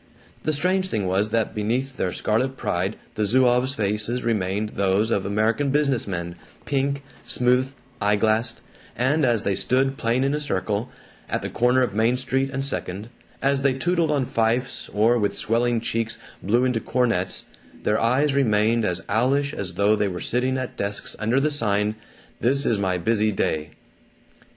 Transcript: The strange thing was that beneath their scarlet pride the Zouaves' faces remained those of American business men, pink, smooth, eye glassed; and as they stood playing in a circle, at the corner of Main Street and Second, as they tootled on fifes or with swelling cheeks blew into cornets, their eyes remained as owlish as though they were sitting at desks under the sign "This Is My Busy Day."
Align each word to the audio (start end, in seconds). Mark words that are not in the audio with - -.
The 0.41 0.51
strange 0.51 0.87
thing 0.89 1.05
was 1.05 1.29
that 1.29 1.53
beneath 1.53 1.95
their 1.95 2.11
scarlet 2.11 2.57
pride 2.57 2.95
the 3.13 3.23
Zouaves' 3.23 3.75
faces 3.75 4.23
remained 4.23 4.69
those 4.69 5.11
of 5.11 5.27
American 5.27 5.69
business 5.69 6.07
men, 6.07 6.33
pink, 6.65 7.03
smooth, 7.23 7.69
eye 8.01 8.15
glassed; 8.15 8.61
and 8.95 9.23
as 9.23 9.43
they 9.43 9.53
stood 9.53 9.97
playing 9.97 10.23
in 10.23 10.33
a 10.33 10.39
circle, 10.39 10.89
at 11.29 11.43
the 11.43 11.51
corner 11.51 11.83
of 11.83 11.93
Main 11.93 12.15
Street 12.17 12.49
and 12.51 12.65
Second, 12.65 13.09
as 13.43 13.61
they 13.61 13.75
tootled 13.75 14.09
on 14.09 14.25
fifes 14.25 14.89
or 14.91 15.19
with 15.19 15.37
swelling 15.37 15.79
cheeks 15.79 16.17
blew 16.41 16.65
into 16.65 16.79
cornets, 16.79 17.45
their 17.83 17.99
eyes 18.01 18.33
remained 18.33 18.83
as 18.83 19.03
owlish 19.07 19.53
as 19.53 19.75
though 19.75 19.95
they 19.95 20.07
were 20.07 20.19
sitting 20.19 20.57
at 20.57 20.77
desks 20.77 21.15
under 21.19 21.39
the 21.39 21.51
sign 21.51 21.93
"This 22.39 22.65
Is 22.65 22.79
My 22.79 22.97
Busy 22.97 23.31
Day." 23.31 23.69